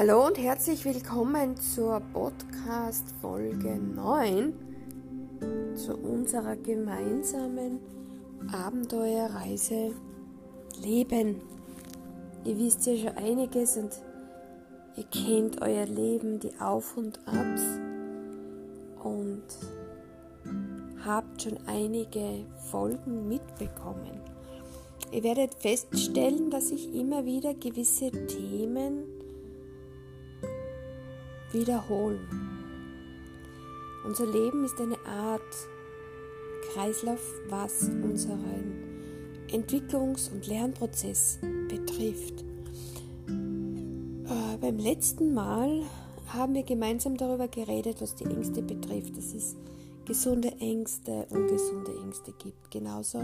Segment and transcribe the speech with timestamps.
[0.00, 4.52] Hallo und herzlich willkommen zur Podcast Folge 9
[5.74, 7.80] zu unserer gemeinsamen
[8.52, 9.90] Abenteuerreise
[10.80, 11.40] Leben.
[12.44, 13.90] Ihr wisst ja schon einiges und
[14.94, 17.80] ihr kennt euer Leben, die Auf und Abs
[19.02, 19.42] und
[21.04, 24.20] habt schon einige Folgen mitbekommen.
[25.10, 29.17] Ihr werdet feststellen, dass ich immer wieder gewisse Themen
[31.52, 32.20] wiederholen.
[34.04, 35.42] Unser Leben ist eine Art
[36.72, 38.72] Kreislauf, was unseren
[39.50, 41.38] Entwicklungs- und Lernprozess
[41.68, 42.44] betrifft.
[43.28, 45.82] Äh, beim letzten Mal
[46.28, 49.56] haben wir gemeinsam darüber geredet, was die Ängste betrifft, dass es
[50.04, 52.70] gesunde Ängste, ungesunde Ängste gibt.
[52.70, 53.22] Genauso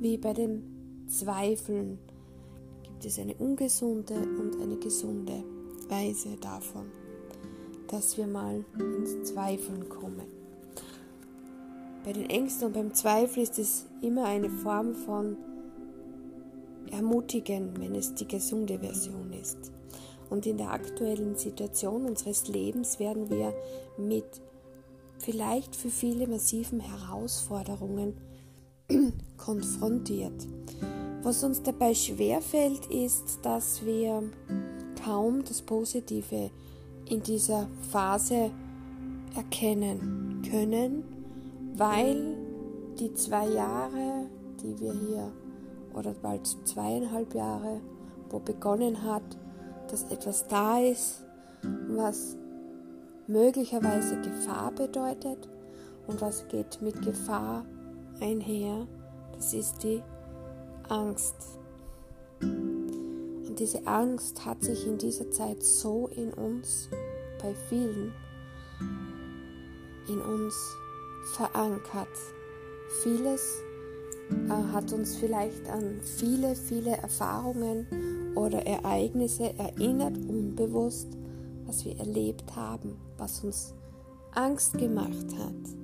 [0.00, 1.98] wie bei den Zweifeln
[2.82, 5.44] gibt es eine ungesunde und eine gesunde
[5.88, 7.03] Weise davon
[7.88, 10.26] dass wir mal ins Zweifeln kommen.
[12.04, 15.36] Bei den Ängsten und beim Zweifel ist es immer eine Form von
[16.90, 19.72] Ermutigen, wenn es die gesunde Version ist.
[20.30, 23.54] Und in der aktuellen Situation unseres Lebens werden wir
[23.96, 24.24] mit
[25.18, 28.14] vielleicht für viele massiven Herausforderungen
[29.38, 30.46] konfrontiert.
[31.22, 34.22] Was uns dabei schwerfällt, ist, dass wir
[35.02, 36.50] kaum das Positive
[37.08, 38.50] in dieser Phase
[39.36, 41.04] erkennen können,
[41.76, 42.36] weil
[42.98, 44.26] die zwei Jahre,
[44.62, 45.32] die wir hier,
[45.94, 47.80] oder bald zweieinhalb Jahre,
[48.30, 49.22] wo begonnen hat,
[49.90, 51.24] dass etwas da ist,
[51.88, 52.36] was
[53.26, 55.48] möglicherweise Gefahr bedeutet
[56.06, 57.64] und was geht mit Gefahr
[58.20, 58.86] einher,
[59.34, 60.02] das ist die
[60.88, 61.58] Angst.
[63.54, 66.88] Und diese Angst hat sich in dieser Zeit so in uns,
[67.40, 68.12] bei vielen,
[70.08, 70.56] in uns
[71.36, 72.08] verankert.
[73.04, 73.62] Vieles
[74.48, 81.16] äh, hat uns vielleicht an viele, viele Erfahrungen oder Ereignisse erinnert, unbewusst,
[81.64, 83.72] was wir erlebt haben, was uns
[84.32, 85.76] Angst gemacht hat.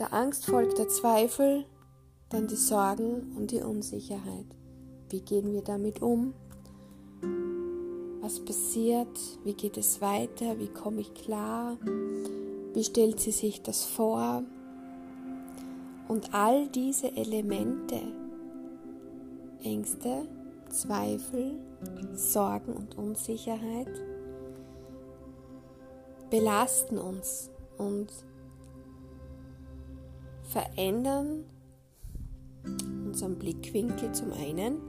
[0.00, 1.64] Der Angst folgt der Zweifel,
[2.28, 4.57] dann die Sorgen und die Unsicherheit.
[5.10, 6.34] Wie gehen wir damit um?
[8.20, 9.18] Was passiert?
[9.42, 10.58] Wie geht es weiter?
[10.58, 11.78] Wie komme ich klar?
[12.74, 14.42] Wie stellt sie sich das vor?
[16.08, 18.00] Und all diese Elemente,
[19.62, 20.28] Ängste,
[20.68, 21.54] Zweifel,
[22.14, 23.90] Sorgen und Unsicherheit,
[26.28, 28.12] belasten uns und
[30.42, 31.44] verändern
[33.06, 34.87] unseren Blickwinkel zum einen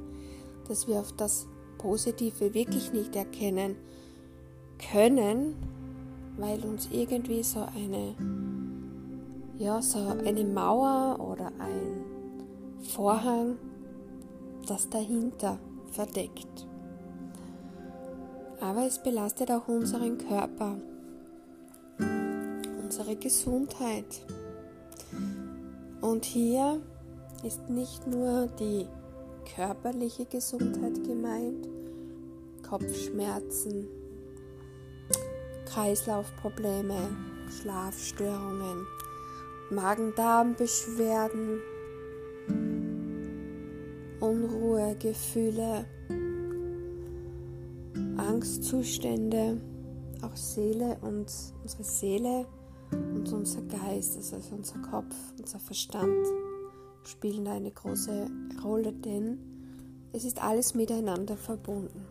[0.70, 1.48] dass wir auf das
[1.80, 3.76] Positive wirklich nicht erkennen
[4.92, 5.56] können,
[6.38, 8.16] weil uns irgendwie so eine,
[9.58, 12.06] ja, so eine Mauer oder ein
[12.82, 13.58] Vorhang
[14.68, 15.60] das dahinter
[15.92, 16.68] verdeckt.
[18.62, 20.78] Aber es belastet auch unseren Körper,
[22.84, 24.26] unsere Gesundheit.
[26.02, 26.82] Und hier
[27.44, 28.86] ist nicht nur die
[29.56, 31.68] körperliche Gesundheit gemeint,
[32.68, 33.88] Kopfschmerzen,
[35.66, 37.10] Kreislaufprobleme,
[37.50, 38.86] Schlafstörungen,
[39.72, 41.60] Magen-Darm-Beschwerden,
[44.20, 45.86] Unruhegefühle,
[48.18, 49.62] Angstzustände,
[50.22, 51.32] auch Seele und
[51.64, 52.46] unsere Seele
[52.92, 56.28] und unser Geist, also unser Kopf, unser Verstand
[57.04, 58.30] spielen eine große
[58.64, 59.40] Rolle, denn
[60.12, 62.06] es ist alles miteinander verbunden.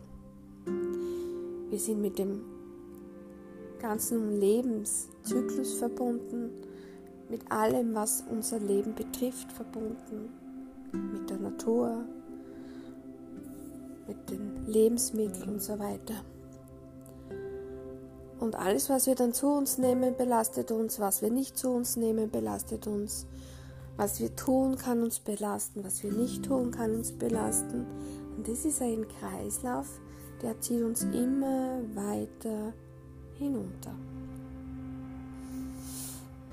[1.69, 2.41] Wir sind mit dem
[3.79, 6.49] ganzen Lebenszyklus verbunden,
[7.29, 10.29] mit allem, was unser Leben betrifft, verbunden,
[10.91, 12.03] mit der Natur,
[14.07, 16.15] mit den Lebensmitteln und so weiter.
[18.39, 21.97] Und alles, was wir dann zu uns nehmen, belastet uns, was wir nicht zu uns
[21.97, 23.27] nehmen, belastet uns.
[23.99, 27.85] Was wir tun, kann uns belasten, was wir nicht tun, kann uns belasten.
[28.37, 29.99] Und das ist ein Kreislauf,
[30.41, 32.71] der zieht uns immer weiter
[33.33, 33.93] hinunter.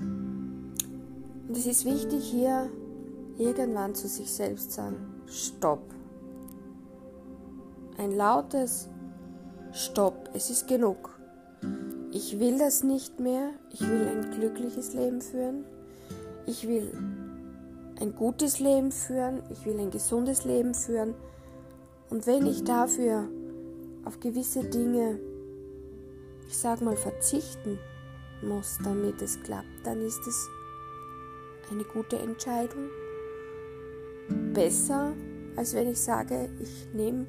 [0.01, 0.73] Und
[1.53, 2.69] es ist wichtig, hier
[3.37, 4.97] irgendwann zu sich selbst zu sagen,
[5.27, 5.83] stopp.
[7.97, 8.89] Ein lautes
[9.71, 11.17] Stopp, es ist genug.
[12.11, 15.63] Ich will das nicht mehr, ich will ein glückliches Leben führen,
[16.45, 16.91] ich will
[17.99, 21.15] ein gutes Leben führen, ich will ein gesundes Leben führen.
[22.09, 23.27] Und wenn ich dafür
[24.05, 25.19] auf gewisse Dinge,
[26.47, 27.79] ich sag mal, verzichten
[28.41, 30.47] muss, damit es klappt, dann ist es
[31.71, 32.89] eine gute Entscheidung.
[34.53, 35.13] Besser,
[35.55, 37.25] als wenn ich sage, ich nehme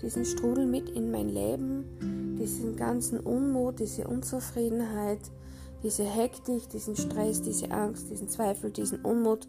[0.00, 5.20] diesen Strudel mit in mein Leben, diesen ganzen Unmut, diese Unzufriedenheit,
[5.82, 9.48] diese Hektik, diesen Stress, diese Angst, diesen Zweifel, diesen Unmut,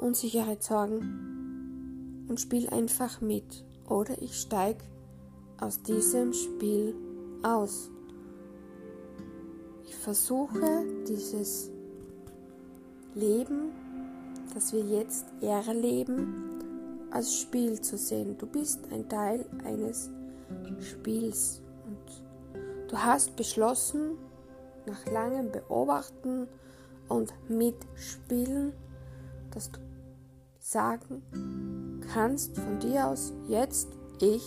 [0.00, 3.64] Unsicherheit, Sorgen und spiele einfach mit.
[3.88, 4.84] Oder ich steige
[5.58, 6.94] aus diesem Spiel
[7.42, 7.90] aus.
[9.84, 11.70] Ich versuche dieses
[13.14, 13.72] Leben,
[14.54, 16.60] das wir jetzt erleben,
[17.10, 18.38] als Spiel zu sehen.
[18.38, 20.10] Du bist ein Teil eines
[20.80, 24.16] Spiels und du hast beschlossen,
[24.86, 26.48] nach langem Beobachten
[27.08, 28.72] und Mitspielen,
[29.50, 29.80] dass du
[30.70, 33.88] sagen kannst von dir aus, jetzt
[34.20, 34.44] ich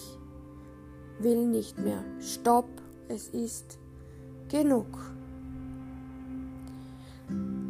[1.19, 2.01] will nicht mehr.
[2.19, 2.69] Stopp,
[3.09, 3.77] es ist
[4.47, 4.87] genug.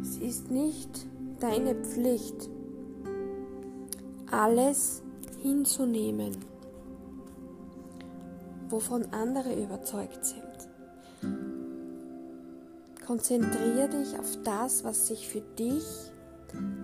[0.00, 1.06] Es ist nicht
[1.40, 2.48] deine Pflicht,
[4.30, 5.02] alles
[5.42, 6.36] hinzunehmen,
[8.68, 10.44] wovon andere überzeugt sind.
[13.04, 15.84] Konzentriere dich auf das, was sich für dich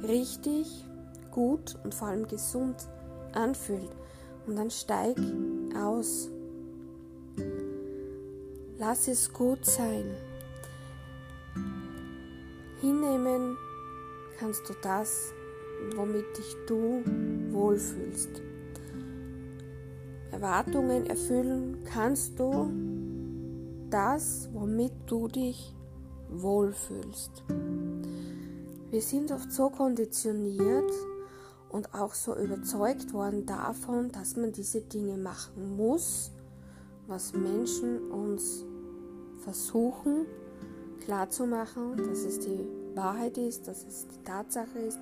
[0.03, 0.85] richtig,
[1.31, 2.77] gut und vor allem gesund
[3.33, 3.91] anfühlt.
[4.47, 5.17] Und dann steig
[5.77, 6.29] aus.
[8.79, 10.05] Lass es gut sein.
[12.81, 13.57] Hinnehmen
[14.39, 15.33] kannst du das,
[15.95, 17.03] womit dich du
[17.51, 18.43] wohlfühlst.
[20.31, 22.71] Erwartungen erfüllen kannst du
[23.91, 25.75] das, womit du dich
[26.31, 27.45] wohlfühlst.
[28.91, 30.91] Wir sind oft so konditioniert
[31.71, 36.31] und auch so überzeugt worden davon, dass man diese Dinge machen muss,
[37.07, 38.65] was Menschen uns
[39.39, 40.27] versuchen
[41.01, 42.61] klarzumachen, dass es die
[42.95, 44.99] Wahrheit ist, dass es die Tatsache ist,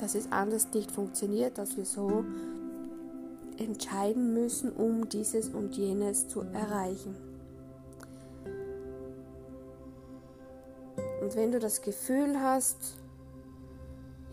[0.00, 2.24] dass es anders nicht funktioniert, dass wir so
[3.56, 7.16] entscheiden müssen, um dieses und jenes zu erreichen.
[11.22, 12.76] Und wenn du das Gefühl hast,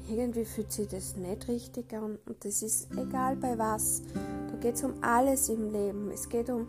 [0.09, 2.17] irgendwie fühlt sich das nicht richtig an.
[2.25, 4.03] Und das ist egal bei was,
[4.51, 6.11] da geht es um alles im Leben.
[6.11, 6.67] Es geht um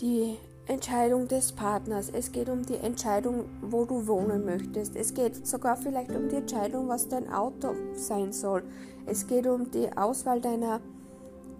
[0.00, 5.46] die Entscheidung des Partners, es geht um die Entscheidung, wo du wohnen möchtest, es geht
[5.46, 8.62] sogar vielleicht um die Entscheidung, was dein Auto sein soll,
[9.04, 10.80] es geht um die Auswahl deiner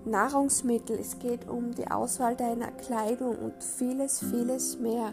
[0.05, 5.13] Nahrungsmittel, es geht um die Auswahl deiner Kleidung und vieles, vieles mehr.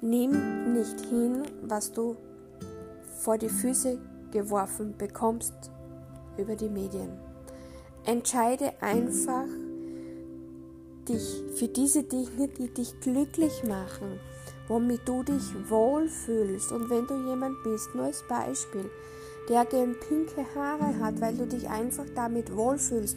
[0.00, 2.16] Nimm nicht hin, was du
[3.22, 3.98] vor die Füße
[4.32, 5.54] geworfen bekommst
[6.36, 7.10] über die Medien.
[8.04, 9.46] Entscheide einfach
[11.08, 14.18] dich für diese Dinge, die dich glücklich machen,
[14.66, 16.72] womit du dich wohlfühlst.
[16.72, 18.90] Und wenn du jemand bist, nur als Beispiel,
[19.48, 23.16] der gern pinke Haare hat, weil du dich einfach damit wohlfühlst,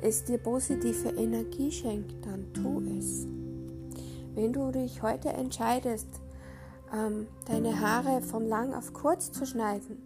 [0.00, 3.26] es dir positive Energie schenkt, dann tu es.
[4.34, 6.08] Wenn du dich heute entscheidest,
[6.92, 10.02] ähm, deine Haare von lang auf kurz zu schneiden,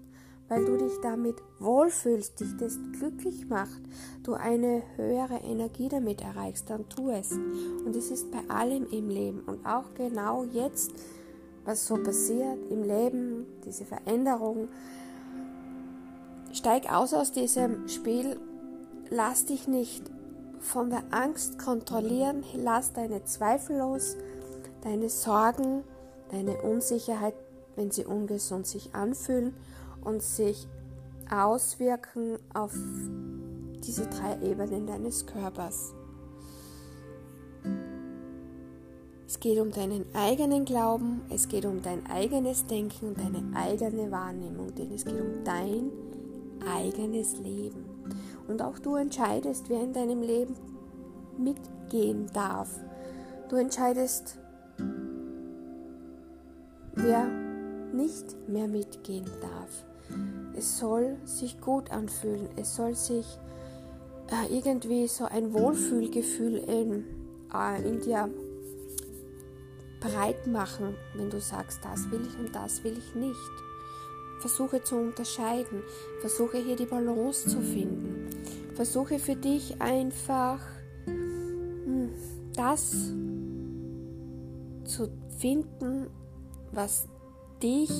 [0.48, 3.80] weil du dich damit wohlfühlst, dich das glücklich macht,
[4.22, 7.32] du eine höhere Energie damit erreichst, dann tu es.
[7.32, 10.92] Und es ist bei allem im Leben und auch genau jetzt,
[11.64, 14.68] was so passiert im Leben, diese Veränderung.
[16.52, 18.38] Steig aus aus diesem Spiel,
[19.10, 20.10] lass dich nicht
[20.60, 24.16] von der Angst kontrollieren, lass deine Zweifel los,
[24.82, 25.82] deine Sorgen,
[26.30, 27.34] deine Unsicherheit,
[27.76, 29.54] wenn sie ungesund sich anfühlen
[30.02, 30.68] und sich
[31.30, 32.74] auswirken auf
[33.84, 35.94] diese drei Ebenen deines Körpers.
[39.26, 44.10] Es geht um deinen eigenen Glauben, es geht um dein eigenes Denken und deine eigene
[44.10, 45.90] Wahrnehmung, denn es geht um dein
[46.66, 47.84] eigenes Leben.
[48.46, 50.54] Und auch du entscheidest, wer in deinem Leben
[51.38, 52.78] mitgehen darf.
[53.48, 54.38] Du entscheidest,
[56.96, 57.26] wer
[57.92, 59.84] nicht mehr mitgehen darf.
[60.56, 63.26] Es soll sich gut anfühlen, es soll sich
[64.30, 67.04] äh, irgendwie so ein Wohlfühlgefühl in,
[67.52, 68.28] äh, in dir
[70.00, 73.34] breit machen, wenn du sagst, das will ich und das will ich nicht.
[74.40, 75.82] Versuche zu unterscheiden,
[76.20, 78.28] versuche hier die Balance zu finden.
[78.74, 80.58] Versuche für dich einfach
[81.06, 82.10] hm,
[82.54, 83.12] das
[84.84, 85.08] zu
[85.38, 86.08] finden,
[86.74, 87.06] was
[87.62, 87.90] dich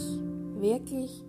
[0.58, 1.24] wirklich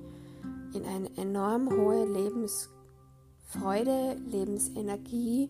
[0.74, 5.50] in eine enorm hohe Lebensfreude, Lebensenergie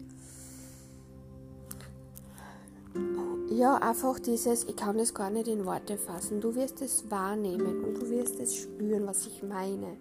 [3.49, 6.41] ja, einfach dieses, ich kann das gar nicht in Worte fassen.
[6.41, 9.97] Du wirst es wahrnehmen und du wirst es spüren, was ich meine.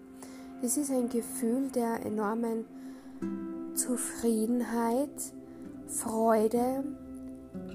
[0.61, 2.65] Es ist ein Gefühl der enormen
[3.75, 5.09] Zufriedenheit,
[5.87, 6.83] Freude,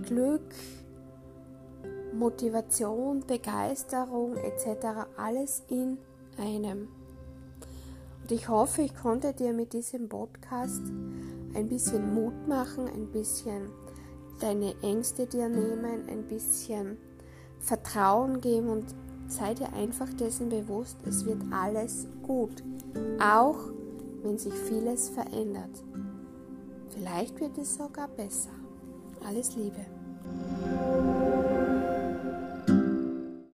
[0.03, 0.55] Glück,
[2.21, 5.09] Motivation, Begeisterung etc.
[5.17, 5.97] Alles in
[6.37, 6.89] einem.
[8.21, 10.83] Und ich hoffe, ich konnte dir mit diesem Podcast
[11.55, 13.71] ein bisschen Mut machen, ein bisschen
[14.39, 16.99] deine Ängste dir nehmen, ein bisschen
[17.59, 18.95] Vertrauen geben und
[19.27, 22.63] sei dir einfach dessen bewusst, es wird alles gut,
[23.19, 23.59] auch
[24.23, 25.83] wenn sich vieles verändert.
[26.91, 28.51] Vielleicht wird es sogar besser.
[29.27, 30.00] Alles Liebe.